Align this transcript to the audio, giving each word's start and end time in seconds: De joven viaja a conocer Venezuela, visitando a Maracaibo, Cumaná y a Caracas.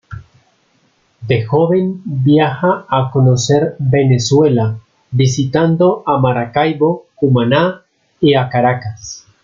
De 1.29 1.45
joven 1.45 2.01
viaja 2.03 2.85
a 2.89 3.11
conocer 3.11 3.75
Venezuela, 3.77 4.79
visitando 5.11 6.01
a 6.07 6.17
Maracaibo, 6.17 7.05
Cumaná 7.15 7.83
y 8.19 8.33
a 8.33 8.49
Caracas. 8.49 9.27